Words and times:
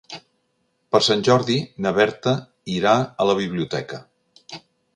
Per 0.95 1.01
Sant 1.07 1.21
Jordi 1.27 1.57
na 1.87 1.91
Berta 1.99 2.35
irà 2.77 2.97
a 3.25 3.29
la 3.33 3.39
biblioteca. 3.43 4.01